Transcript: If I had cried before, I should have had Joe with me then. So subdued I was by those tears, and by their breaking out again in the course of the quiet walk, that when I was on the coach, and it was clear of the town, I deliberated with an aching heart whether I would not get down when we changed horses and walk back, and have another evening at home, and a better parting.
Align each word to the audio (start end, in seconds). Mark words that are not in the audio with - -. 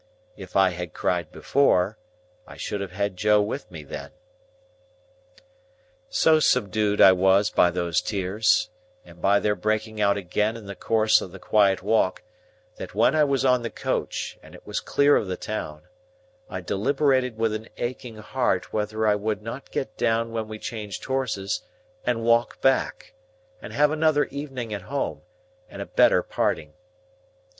If 0.35 0.55
I 0.55 0.71
had 0.71 0.95
cried 0.95 1.31
before, 1.31 1.99
I 2.47 2.57
should 2.57 2.81
have 2.81 2.91
had 2.93 3.15
Joe 3.15 3.39
with 3.39 3.69
me 3.69 3.83
then. 3.83 4.09
So 6.09 6.39
subdued 6.39 6.99
I 6.99 7.11
was 7.11 7.51
by 7.51 7.69
those 7.69 8.01
tears, 8.01 8.71
and 9.05 9.21
by 9.21 9.39
their 9.39 9.53
breaking 9.53 10.01
out 10.01 10.17
again 10.17 10.57
in 10.57 10.65
the 10.65 10.73
course 10.73 11.21
of 11.21 11.31
the 11.31 11.37
quiet 11.37 11.83
walk, 11.83 12.23
that 12.77 12.95
when 12.95 13.13
I 13.13 13.23
was 13.23 13.45
on 13.45 13.61
the 13.61 13.69
coach, 13.69 14.39
and 14.41 14.55
it 14.55 14.65
was 14.65 14.79
clear 14.79 15.15
of 15.15 15.27
the 15.27 15.37
town, 15.37 15.83
I 16.49 16.61
deliberated 16.61 17.37
with 17.37 17.53
an 17.53 17.69
aching 17.77 18.15
heart 18.15 18.73
whether 18.73 19.05
I 19.05 19.13
would 19.13 19.43
not 19.43 19.69
get 19.69 19.97
down 19.97 20.31
when 20.31 20.47
we 20.47 20.57
changed 20.57 21.03
horses 21.05 21.61
and 22.03 22.23
walk 22.23 22.59
back, 22.59 23.13
and 23.61 23.71
have 23.71 23.91
another 23.91 24.25
evening 24.31 24.73
at 24.73 24.81
home, 24.81 25.21
and 25.69 25.79
a 25.79 25.85
better 25.85 26.23
parting. 26.23 26.73